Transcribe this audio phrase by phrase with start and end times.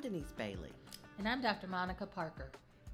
[0.00, 0.72] I'm Denise Bailey.
[1.18, 1.66] And I'm Dr.
[1.66, 2.50] Monica Parker.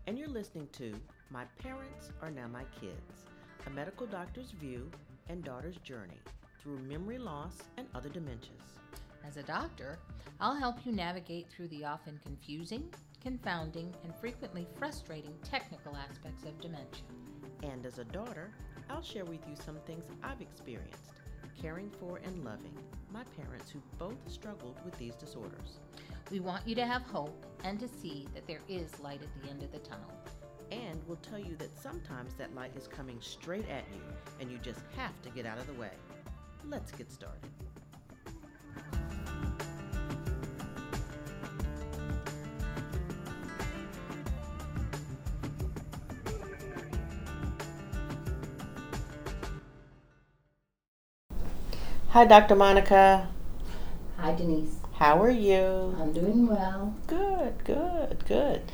[0.09, 0.93] And you're listening to
[1.31, 3.23] My Parents Are Now My Kids,
[3.65, 4.91] a medical doctor's view
[5.29, 6.19] and daughter's journey
[6.61, 8.81] through memory loss and other dementias.
[9.25, 10.01] As a doctor,
[10.41, 12.93] I'll help you navigate through the often confusing,
[13.23, 17.05] confounding, and frequently frustrating technical aspects of dementia.
[17.63, 18.51] And as a daughter,
[18.91, 21.13] I'll share with you some things I've experienced
[21.61, 22.75] caring for and loving
[23.13, 25.81] my parents who both struggled with these disorders.
[26.31, 29.51] We want you to have hope and to see that there is light at the
[29.51, 30.13] end of the tunnel.
[30.71, 34.03] And we'll tell you that sometimes that light is coming straight at you
[34.41, 35.93] and you just have to get out of the way.
[36.65, 37.51] Let's get started.
[52.17, 52.57] Hi, Dr.
[52.57, 53.29] Monica.
[54.17, 54.77] Hi, Denise.
[54.95, 55.95] How are you?
[56.01, 56.95] I'm doing well.
[57.07, 58.73] Good, good, good.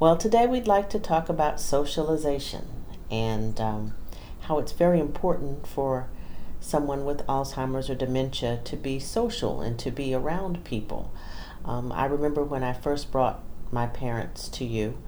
[0.00, 2.66] Well, today we'd like to talk about socialization
[3.08, 3.94] and um,
[4.40, 6.08] how it's very important for
[6.58, 11.14] someone with Alzheimer's or dementia to be social and to be around people.
[11.64, 14.98] Um, I remember when I first brought my parents to you,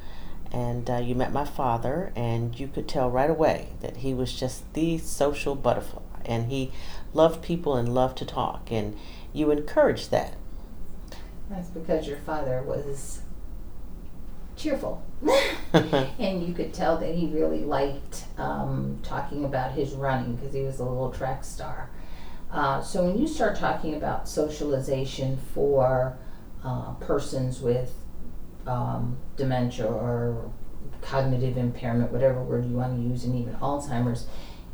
[0.53, 4.39] and uh, you met my father, and you could tell right away that he was
[4.39, 6.73] just the social butterfly, and he
[7.13, 8.97] loved people and loved to talk, and
[9.33, 10.35] you encouraged that.
[11.51, 13.23] That's because your father was
[14.57, 15.03] cheerful.
[15.73, 20.63] and you could tell that he really liked um, talking about his running because he
[20.63, 21.91] was a little track star.
[22.51, 26.19] Uh, so when you start talking about socialization for
[26.63, 27.95] uh, persons with
[28.67, 30.51] um, dementia or
[31.01, 34.27] cognitive impairment, whatever word you want to use, and even Alzheimer's,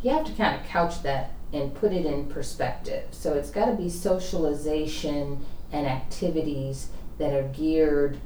[0.03, 3.07] you have to kind of couch that and put it in perspective.
[3.11, 8.19] So it's got to be socialization and activities that are geared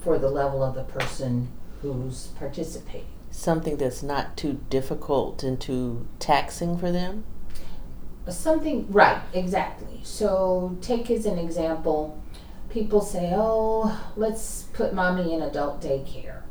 [0.00, 1.48] for the level of the person
[1.82, 3.06] who's participating.
[3.30, 7.24] Something that's not too difficult and too taxing for them?
[8.28, 10.00] Something, right, exactly.
[10.02, 12.20] So take as an example,
[12.68, 16.42] people say, oh, let's put mommy in adult daycare.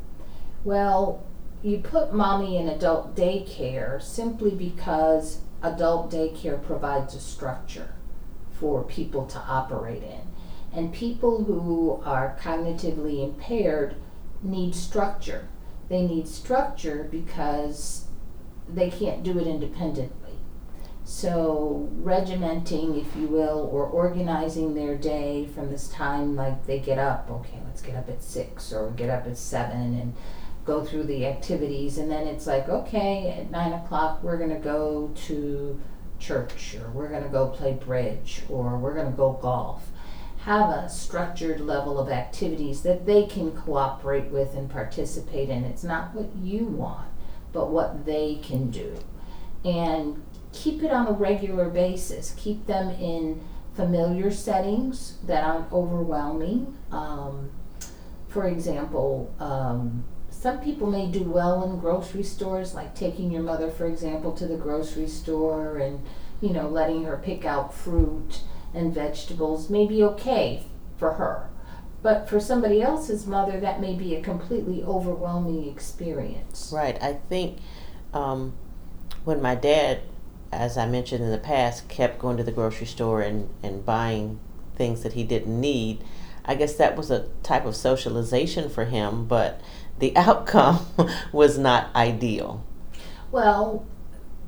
[0.64, 1.24] Well,
[1.62, 7.94] you put mommy in adult daycare simply because adult daycare provides a structure
[8.50, 10.20] for people to operate in.
[10.72, 13.96] And people who are cognitively impaired
[14.42, 15.48] need structure.
[15.88, 18.06] They need structure because
[18.68, 20.16] they can't do it independently.
[21.02, 26.98] So, regimenting, if you will, or organizing their day from this time, like they get
[26.98, 30.14] up, okay, let's get up at six or get up at seven and
[30.70, 31.98] go through the activities.
[31.98, 35.80] And then it's like, okay, at nine o'clock, we're going to go to
[36.18, 39.90] church or we're going to go play bridge or we're going to go golf
[40.44, 45.64] have a structured level of activities that they can cooperate with and participate in.
[45.64, 47.08] It's not what you want,
[47.52, 48.96] but what they can do.
[49.64, 50.22] And
[50.52, 52.34] keep it on a regular basis.
[52.38, 53.42] Keep them in
[53.74, 56.74] familiar settings that aren't overwhelming.
[56.90, 57.50] Um,
[58.28, 60.04] for example, um,
[60.40, 64.46] some people may do well in grocery stores, like taking your mother, for example, to
[64.46, 66.02] the grocery store and
[66.40, 68.40] you know letting her pick out fruit
[68.72, 70.62] and vegetables may be okay
[70.96, 71.50] for her.
[72.02, 76.72] But for somebody else's mother, that may be a completely overwhelming experience.
[76.74, 76.96] Right.
[77.02, 77.58] I think
[78.14, 78.54] um,
[79.24, 80.00] when my dad,
[80.50, 84.40] as I mentioned in the past, kept going to the grocery store and, and buying
[84.74, 86.02] things that he didn't need,
[86.46, 89.60] I guess that was a type of socialization for him, but
[90.00, 90.86] the outcome
[91.32, 92.64] was not ideal.
[93.30, 93.86] Well,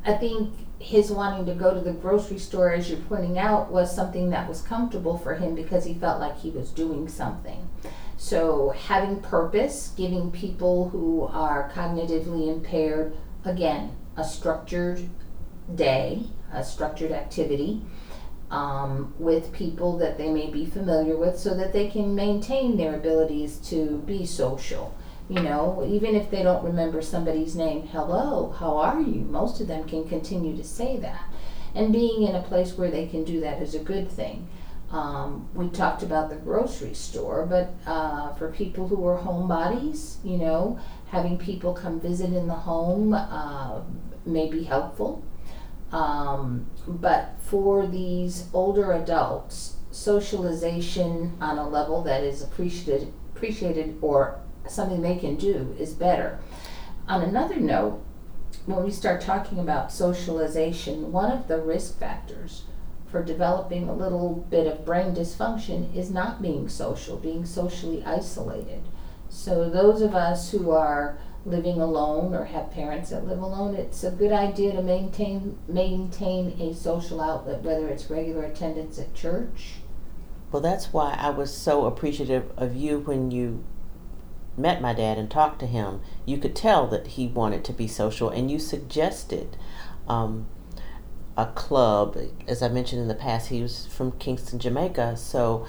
[0.05, 3.95] I think his wanting to go to the grocery store, as you're pointing out, was
[3.95, 7.69] something that was comfortable for him because he felt like he was doing something.
[8.17, 15.09] So, having purpose, giving people who are cognitively impaired, again, a structured
[15.75, 17.83] day, a structured activity
[18.50, 22.94] um, with people that they may be familiar with so that they can maintain their
[22.94, 24.94] abilities to be social
[25.29, 29.21] you know, even if they don't remember somebody's name, hello, how are you?
[29.23, 31.25] Most of them can continue to say that.
[31.75, 34.49] And being in a place where they can do that is a good thing.
[34.91, 40.37] Um, we talked about the grocery store, but uh, for people who are homebodies, you
[40.37, 40.79] know,
[41.09, 43.81] having people come visit in the home uh,
[44.27, 45.25] may be helpful.
[45.93, 54.41] Um, but for these older adults, socialization on a level that is appreciated, appreciated or
[54.69, 56.38] something they can do is better.
[57.09, 58.03] On another note,
[58.67, 62.64] when we start talking about socialization, one of the risk factors
[63.11, 68.82] for developing a little bit of brain dysfunction is not being social, being socially isolated.
[69.29, 74.05] So, those of us who are living alone or have parents that live alone, it's
[74.05, 79.75] a good idea to maintain maintain a social outlet, whether it's regular attendance at church.
[80.50, 83.64] Well, that's why I was so appreciative of you when you
[84.56, 86.00] met my dad and talked to him.
[86.26, 89.56] You could tell that he wanted to be social, and you suggested
[90.08, 90.46] um,
[91.37, 92.16] a club.
[92.46, 95.66] As I mentioned in the past, he was from Kingston, Jamaica, so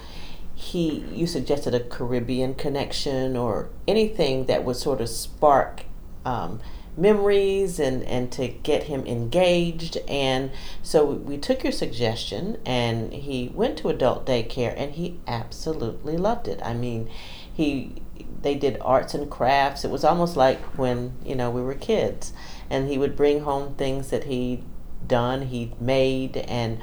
[0.55, 5.85] he you suggested a Caribbean connection or anything that would sort of spark
[6.25, 6.59] um,
[6.95, 9.97] memories and and to get him engaged.
[10.07, 10.51] And
[10.81, 16.47] so we took your suggestion and he went to adult daycare and he absolutely loved
[16.47, 16.59] it.
[16.63, 17.09] I mean
[17.51, 17.95] he
[18.41, 19.83] they did arts and crafts.
[19.83, 22.33] It was almost like when you know we were kids.
[22.69, 24.63] And he would bring home things that he'd
[25.07, 26.37] done he'd made.
[26.37, 26.79] And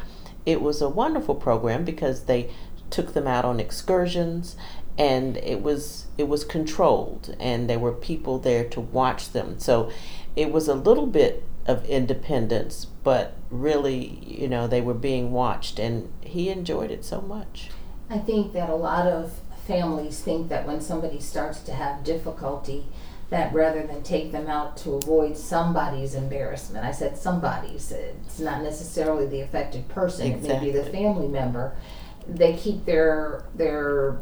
[0.46, 2.50] it was a wonderful program because they
[2.90, 4.56] took them out on excursions
[4.98, 9.90] and it was it was controlled and there were people there to watch them so
[10.36, 15.78] it was a little bit of independence but really you know they were being watched
[15.78, 17.70] and he enjoyed it so much
[18.08, 22.84] i think that a lot of families think that when somebody starts to have difficulty
[23.28, 28.62] that rather than take them out to avoid somebody's embarrassment i said somebody's it's not
[28.62, 30.50] necessarily the affected person exactly.
[30.50, 31.76] it may be the family member
[32.26, 34.18] they keep their their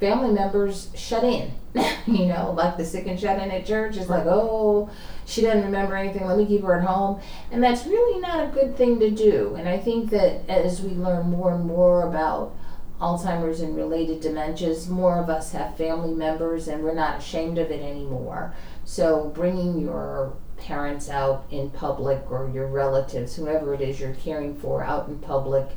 [0.00, 1.52] family members shut in.
[2.06, 4.88] you know, like the sick and shut in at church is like, oh,
[5.26, 6.26] she doesn't remember anything.
[6.26, 7.20] Let me keep her at home,
[7.50, 9.54] and that's really not a good thing to do.
[9.56, 12.54] And I think that as we learn more and more about
[13.00, 17.70] Alzheimer's and related dementias, more of us have family members, and we're not ashamed of
[17.70, 18.54] it anymore.
[18.84, 24.54] So bringing your parents out in public or your relatives, whoever it is you're caring
[24.54, 25.70] for, out in public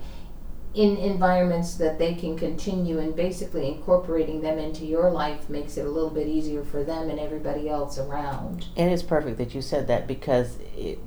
[0.78, 5.86] in environments that they can continue and basically incorporating them into your life makes it
[5.88, 8.68] a little bit easier for them and everybody else around.
[8.78, 11.00] And it's perfect that you said that because it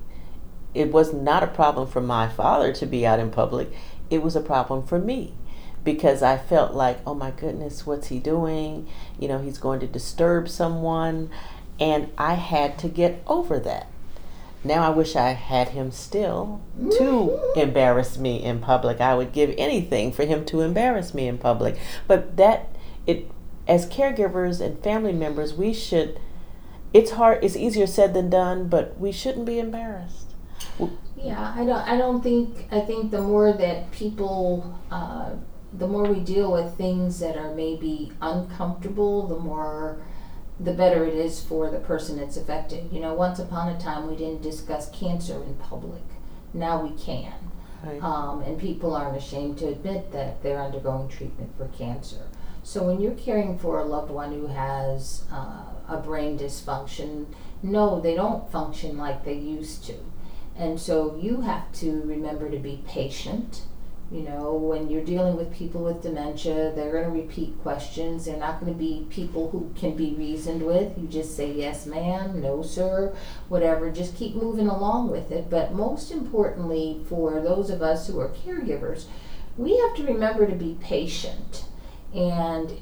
[0.74, 3.72] it was not a problem for my father to be out in public.
[4.08, 5.34] It was a problem for me
[5.82, 8.88] because I felt like, oh my goodness, what's he doing?
[9.18, 11.30] You know, he's going to disturb someone.
[11.80, 13.88] And I had to get over that.
[14.62, 16.60] Now I wish I had him still
[16.98, 19.00] to embarrass me in public.
[19.00, 21.78] I would give anything for him to embarrass me in public.
[22.06, 22.68] But that
[23.06, 23.30] it
[23.66, 26.20] as caregivers and family members, we should
[26.92, 30.34] it's hard it's easier said than done, but we shouldn't be embarrassed.
[31.16, 35.30] Yeah, I don't I don't think I think the more that people uh,
[35.72, 40.02] the more we deal with things that are maybe uncomfortable, the more
[40.62, 42.92] the better it is for the person that's affected.
[42.92, 46.02] You know, once upon a time we didn't discuss cancer in public.
[46.52, 47.32] Now we can.
[47.82, 48.02] Right.
[48.02, 52.28] Um, and people aren't ashamed to admit that they're undergoing treatment for cancer.
[52.62, 57.26] So when you're caring for a loved one who has uh, a brain dysfunction,
[57.62, 59.94] no, they don't function like they used to.
[60.56, 63.62] And so you have to remember to be patient
[64.10, 68.24] you know, when you're dealing with people with dementia, they're going to repeat questions.
[68.24, 70.98] They're not going to be people who can be reasoned with.
[70.98, 73.14] You just say, yes, ma'am, no, sir,
[73.48, 73.88] whatever.
[73.88, 75.48] Just keep moving along with it.
[75.48, 79.04] But most importantly, for those of us who are caregivers,
[79.56, 81.66] we have to remember to be patient.
[82.12, 82.80] And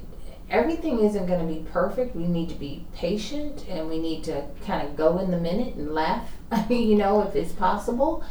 [0.48, 2.16] everything isn't going to be perfect.
[2.16, 5.74] We need to be patient and we need to kind of go in the minute
[5.74, 6.32] and laugh,
[6.70, 8.24] you know, if it's possible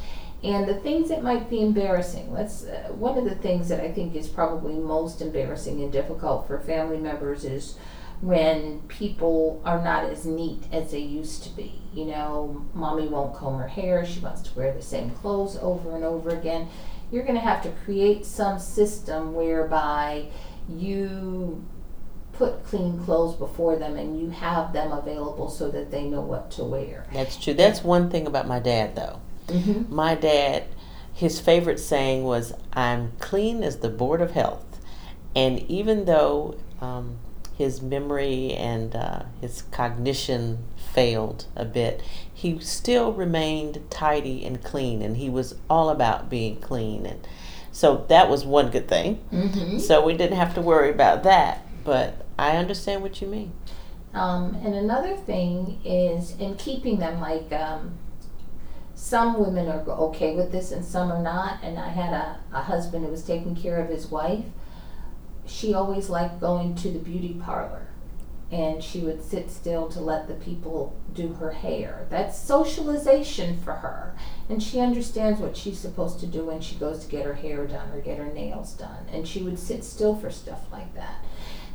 [0.44, 2.32] and the things that might be embarrassing.
[2.32, 6.48] Let's uh, one of the things that I think is probably most embarrassing and difficult
[6.48, 7.78] for family members is
[8.22, 11.82] when people are not as neat as they used to be.
[11.94, 15.96] You know, mommy won't comb her hair, she wants to wear the same clothes over
[15.96, 16.68] and over again.
[17.12, 20.30] You're going to have to create some system whereby
[20.68, 21.64] you
[22.34, 26.52] put clean clothes before them and you have them available so that they know what
[26.52, 27.06] to wear.
[27.14, 27.54] That's true.
[27.54, 29.22] That's one thing about my dad though.
[29.48, 29.94] Mm-hmm.
[29.94, 30.66] My dad,
[31.14, 34.66] his favorite saying was, I'm clean as the Board of Health.
[35.36, 37.18] And even though um,
[37.58, 42.02] his memory and uh, his cognition failed a bit,
[42.34, 47.06] he still remained tidy and clean, and he was all about being clean.
[47.06, 47.28] And
[47.72, 49.24] so that was one good thing.
[49.32, 49.80] Mm-hmm.
[49.80, 51.64] So we didn't have to worry about that.
[51.84, 53.54] But I understand what you mean.
[54.14, 57.94] Um, and another thing is in keeping them like um,
[58.98, 61.60] some women are okay with this and some are not.
[61.64, 64.46] And I had a, a husband who was taking care of his wife.
[65.46, 67.88] She always liked going to the beauty parlor.
[68.52, 72.08] and she would sit still to let the people do her hair.
[72.10, 74.16] That's socialization for her.
[74.48, 77.68] And she understands what she's supposed to do when she goes to get her hair
[77.68, 79.06] done or get her nails done.
[79.12, 81.24] And she would sit still for stuff like that.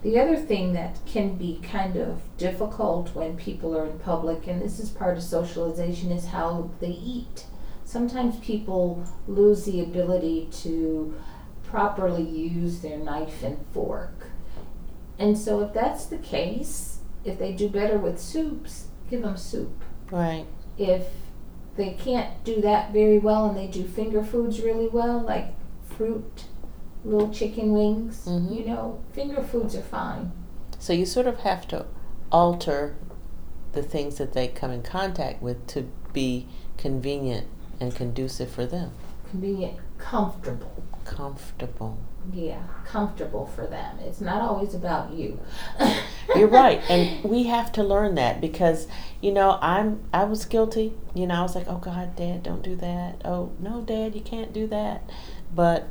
[0.02, 4.60] The other thing that can be kind of difficult when people are in public, and
[4.60, 7.46] this is part of socialization, is how they eat.
[7.84, 11.14] Sometimes people lose the ability to
[11.62, 14.28] properly use their knife and fork.
[15.18, 19.84] And so, if that's the case, if they do better with soups, give them soup.
[20.10, 20.46] Right.
[20.76, 21.06] If
[21.76, 25.54] they can't do that very well and they do finger foods really well, like
[25.88, 26.44] fruit,
[27.04, 28.54] little chicken wings, Mhm.
[28.54, 30.32] you know, finger foods are fine.
[30.78, 31.86] So you sort of have to
[32.30, 32.94] alter
[33.72, 37.46] the things that they come in contact with to be convenient
[37.80, 38.92] and conducive for them.
[39.30, 40.70] Convenient, comfortable.
[41.04, 41.98] Comfortable.
[42.32, 43.98] Yeah, comfortable for them.
[44.00, 45.40] It's not always about you.
[46.36, 48.86] You're right, and we have to learn that because
[49.20, 50.94] you know I'm I was guilty.
[51.14, 53.22] You know I was like, oh God, Dad, don't do that.
[53.24, 55.02] Oh no, Dad, you can't do that.
[55.52, 55.88] But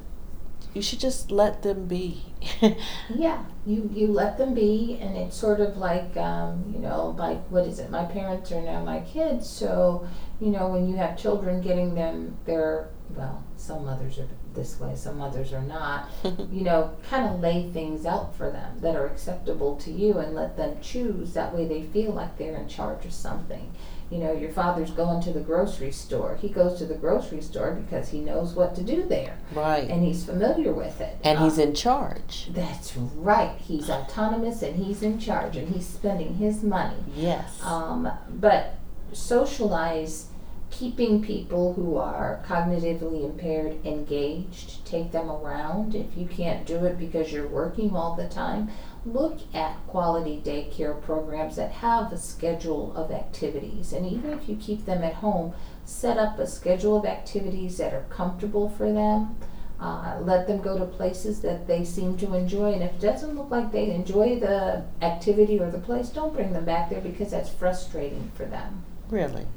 [0.74, 2.24] you should just let them be.
[3.14, 7.40] Yeah, you you let them be, and it's sort of like um, you know, like
[7.50, 7.92] what is it?
[7.92, 10.08] My parents are now my kids, so
[10.40, 14.96] you know, when you have children, getting them their well, some mothers are this way,
[14.96, 16.10] some mothers are not.
[16.52, 20.34] You know, kind of lay things out for them that are acceptable to you, and
[20.36, 21.34] let them choose.
[21.34, 23.72] That way, they feel like they're in charge of something.
[24.12, 26.36] You know, your father's going to the grocery store.
[26.42, 29.90] He goes to the grocery store because he knows what to do there, right.
[29.90, 31.16] and he's familiar with it.
[31.24, 32.50] And he's Uh, in charge.
[32.54, 33.56] that's right.
[33.58, 36.98] He's autonomous and he's in charge and he's spending his money.
[37.16, 37.64] Yes.
[37.64, 38.76] Um, but
[39.14, 40.28] socialize,
[40.72, 45.96] keeping people who are cognitively impaired engaged, take them around.
[45.96, 48.70] If you can't do it because you're working all the time,
[49.06, 53.94] look at quality daycare programs that have a schedule of activities.
[53.94, 55.54] And even if you keep them at home,
[55.86, 59.36] set up a schedule of activities that are comfortable for them.
[59.80, 62.72] Uh, let them go to places that they seem to enjoy.
[62.74, 66.54] And if it doesn't look like they enjoy the activity or the place, don't bring
[66.54, 68.84] them back there because that's frustrating for them.
[69.10, 69.48] really.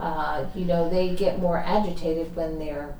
[0.00, 2.96] Uh, you know, they get more agitated when they're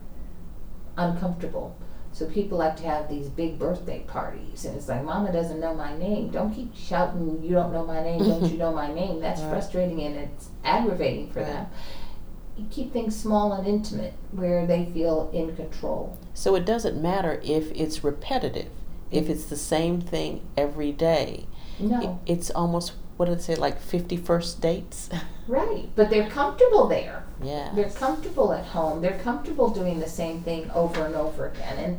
[0.99, 1.75] uncomfortable.
[2.13, 5.75] So people like to have these big birthday parties, and it's like, Mama doesn't know
[5.75, 6.31] my name.
[6.31, 9.21] Don't keep shouting, you don't know my name, don't you know my name?
[9.21, 9.51] That's Right.
[9.51, 11.49] frustrating and it's aggravating for Right.
[11.49, 11.67] them.
[12.57, 16.17] You keep things small and intimate where they feel in control.
[16.35, 18.69] So it doesn't matter if it's repetitive.
[19.11, 19.33] If mm-hmm.
[19.33, 21.47] it's the same thing every day.
[21.79, 22.21] No.
[22.27, 25.11] It, it's almost what did it say like 50 First Dates?
[25.47, 27.25] Right, but they're comfortable there.
[27.43, 27.73] yeah.
[27.75, 29.03] They're comfortable at home.
[29.03, 31.77] They're comfortable doing the same thing over and over again.
[31.77, 31.99] And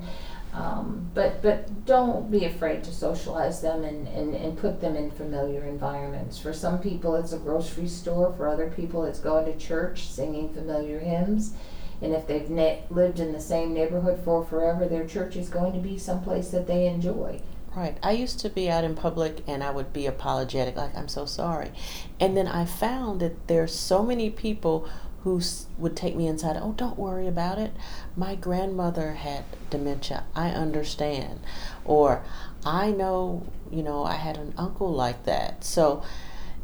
[0.53, 5.11] um, but but don't be afraid to socialize them and, and, and put them in
[5.11, 6.39] familiar environments.
[6.39, 8.33] For some people, it's a grocery store.
[8.37, 11.53] For other people, it's going to church, singing familiar hymns.
[12.01, 15.73] And if they've na- lived in the same neighborhood for forever, their church is going
[15.73, 17.41] to be someplace that they enjoy.
[17.75, 17.97] Right.
[18.03, 21.25] I used to be out in public and I would be apologetic, like, I'm so
[21.25, 21.71] sorry.
[22.19, 24.89] And then I found that there's so many people
[25.23, 25.41] who
[25.77, 27.71] would take me inside, oh, don't worry about it.
[28.15, 30.25] My grandmother had dementia.
[30.35, 31.39] I understand.
[31.85, 32.23] Or
[32.65, 35.63] I know, you know, I had an uncle like that.
[35.63, 36.03] So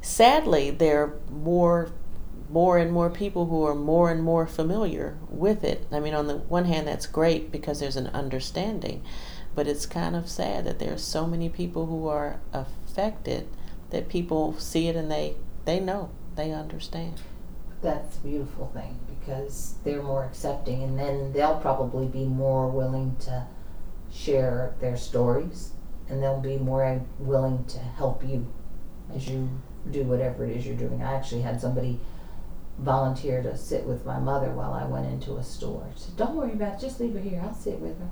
[0.01, 1.91] sadly, there are more.
[2.49, 5.85] More and more people who are more and more familiar with it.
[5.91, 9.03] I mean, on the one hand, that's great because there's an understanding
[9.57, 13.47] but it's kind of sad that there are so many people who are affected
[13.89, 15.33] that people see it and they
[15.65, 17.19] they know they understand
[17.81, 23.15] That's a beautiful thing because they're more accepting, and then they'll probably be more willing
[23.21, 23.47] to
[24.13, 25.71] share their stories,
[26.07, 28.45] and they'll be more willing to help you
[29.13, 29.49] as you
[29.89, 31.01] do whatever it is you're doing.
[31.01, 31.99] I actually had somebody
[32.77, 35.87] volunteer to sit with my mother while I went into a store.
[35.95, 36.79] She said, "Don't worry about it.
[36.79, 37.41] Just leave her here.
[37.43, 38.09] I'll sit with her."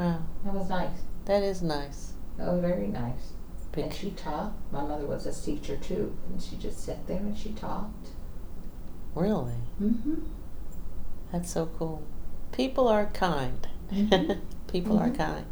[0.00, 0.98] Wow That was nice.
[1.26, 3.32] that is nice Oh, very nice.
[3.76, 4.52] And she taught.
[4.72, 8.08] My mother was a teacher too, and she just sat there and she talked.
[9.14, 10.14] really Mm-hmm.
[11.32, 12.02] that's so cool
[12.52, 14.40] people are kind Mhm.
[14.72, 15.16] people are Mhm.
[15.16, 15.46] kind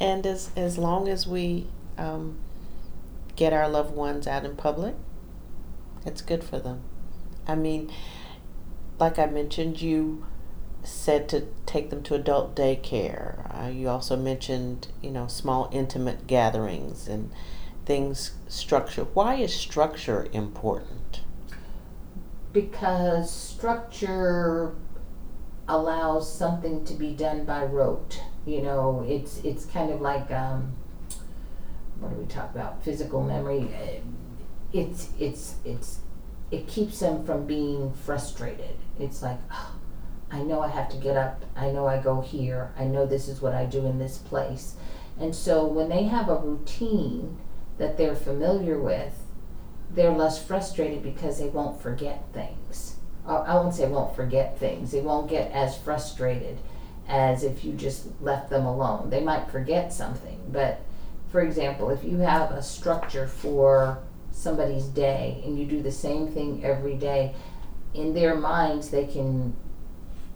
[0.00, 1.66] and as as long as we
[1.98, 2.38] um,
[3.36, 4.94] get our loved ones out in public
[6.04, 6.80] it's good for them
[7.46, 7.90] i mean
[8.98, 10.26] like i mentioned you
[10.84, 16.26] said to take them to adult daycare uh, you also mentioned you know small intimate
[16.26, 17.30] gatherings and
[17.84, 21.20] things structure why is structure important
[22.52, 24.74] because structure
[25.68, 28.20] allows something to be done by rote.
[28.46, 30.74] You know, it's it's kind of like um,
[31.98, 32.82] what do we talk about?
[32.84, 33.68] Physical memory.
[34.72, 36.00] It's it's it's
[36.50, 38.76] it keeps them from being frustrated.
[38.98, 39.74] It's like, oh,
[40.32, 41.44] I know I have to get up.
[41.54, 42.72] I know I go here.
[42.78, 44.74] I know this is what I do in this place.
[45.20, 47.38] And so when they have a routine
[47.76, 49.12] that they're familiar with,
[49.90, 52.96] they're less frustrated because they won't forget things.
[53.26, 54.90] I won't say won't forget things.
[54.90, 56.58] They won't get as frustrated
[57.06, 59.10] as if you just left them alone.
[59.10, 60.80] They might forget something, but
[61.30, 63.98] for example, if you have a structure for
[64.32, 67.34] somebody's day and you do the same thing every day,
[67.94, 69.54] in their minds they can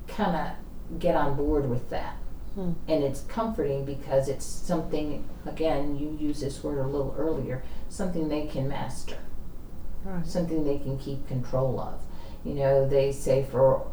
[0.09, 2.17] kind of get on board with that.
[2.55, 2.73] Hmm.
[2.89, 8.29] And it's comforting because it's something, again, you use this word a little earlier, something
[8.29, 9.19] they can master,
[10.05, 10.27] right.
[10.27, 12.01] something they can keep control of.
[12.45, 13.87] You know, they say for,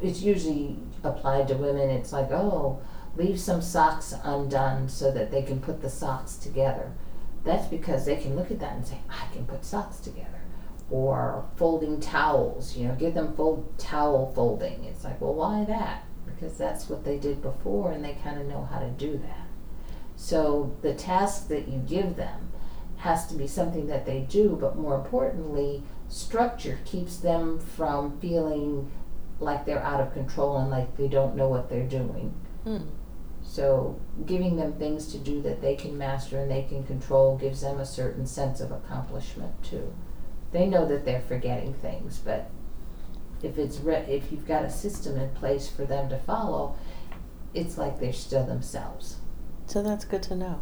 [0.00, 2.80] it's usually applied to women, it's like, oh,
[3.16, 6.92] leave some socks undone so that they can put the socks together.
[7.44, 10.40] That's because they can look at that and say, I can put socks together.
[10.90, 14.84] Or folding towels, you know, give them full towel folding.
[14.84, 16.04] It's like, well, why that?
[16.26, 19.46] Because that's what they did before and they kind of know how to do that.
[20.16, 22.52] So the task that you give them
[22.98, 28.90] has to be something that they do, but more importantly, structure keeps them from feeling
[29.38, 32.32] like they're out of control and like they don't know what they're doing.
[32.64, 32.88] Hmm.
[33.42, 37.60] So, giving them things to do that they can master and they can control gives
[37.60, 39.94] them a certain sense of accomplishment too.
[40.52, 42.50] They know that they're forgetting things, but
[43.42, 46.76] if it's re- if you've got a system in place for them to follow,
[47.52, 49.16] it's like they're still themselves.
[49.66, 50.60] So that's good to know.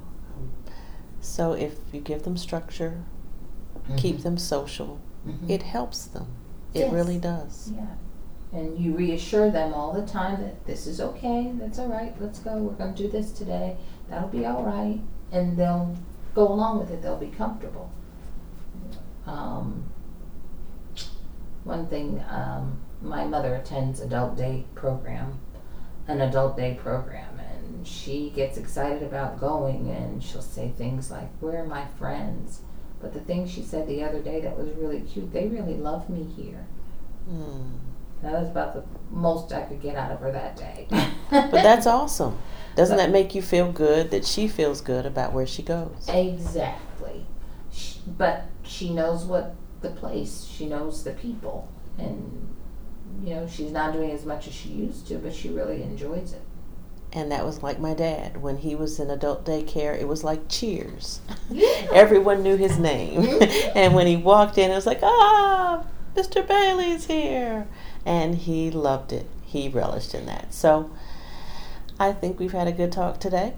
[1.21, 3.05] So if you give them structure,
[3.77, 3.97] mm-hmm.
[3.97, 5.51] keep them social, mm-hmm.
[5.51, 6.27] it helps them.
[6.73, 6.93] It yes.
[6.93, 7.73] really does.
[7.75, 7.87] Yeah
[8.55, 12.39] and you reassure them all the time that this is okay, that's all right, let's
[12.39, 13.77] go, we're going to do this today,
[14.09, 15.01] that'll be all right,
[15.33, 15.97] and they'll
[16.35, 17.91] go along with it, they'll be comfortable.
[19.27, 19.91] Um,
[21.65, 25.41] one thing, um, my mother attends adult day program,
[26.07, 31.31] an adult day program, and she gets excited about going, and she'll say things like,
[31.41, 32.61] "Where are my friends?"
[33.01, 36.09] But the thing she said the other day that was really cute, they really love
[36.09, 36.67] me here.
[37.29, 37.79] Mm.
[38.23, 40.87] That was about the most I could get out of her that day.
[41.31, 42.39] but that's awesome.
[42.75, 46.09] Doesn't but, that make you feel good that she feels good about where she goes?
[46.09, 47.27] Exactly.
[47.71, 51.69] She, but she knows what the place, she knows the people,
[51.99, 52.49] and
[53.23, 56.33] you know she's not doing as much as she used to, but she really enjoys
[56.33, 56.43] it.
[57.13, 59.97] And that was like my dad when he was in adult daycare.
[59.97, 61.21] It was like Cheers.
[61.49, 61.69] Yeah.
[61.93, 63.21] Everyone knew his name,
[63.77, 66.47] and when he walked in, it was like, ah, Mr.
[66.47, 67.69] Bailey's here
[68.05, 69.27] and he loved it.
[69.45, 70.53] He relished in that.
[70.53, 70.91] So
[71.99, 73.55] I think we've had a good talk today,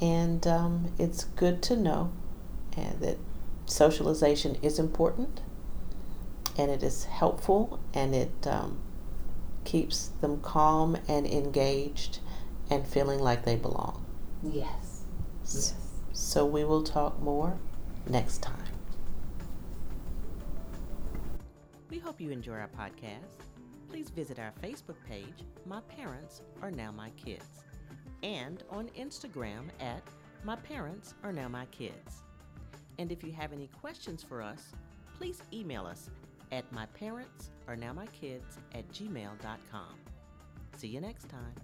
[0.00, 2.12] and um, it's good to know
[2.76, 3.18] uh, that
[3.66, 5.40] socialization is important
[6.58, 8.78] and it is helpful and it um,
[9.64, 12.20] keeps them calm and engaged
[12.70, 14.04] and feeling like they belong.
[14.42, 15.04] Yes.
[15.42, 15.74] Yes.
[16.12, 17.58] So we will talk more
[18.08, 18.62] next time.
[21.90, 23.46] We hope you enjoy our podcast
[23.88, 27.64] please visit our Facebook page, My Parents Are Now My Kids,
[28.22, 30.02] and on Instagram at
[30.44, 32.22] My Parents Are Now My Kids.
[32.98, 34.72] And if you have any questions for us,
[35.16, 36.10] please email us
[36.52, 39.94] at myparentsarenow.mykids at gmail.com.
[40.76, 41.54] See you next time.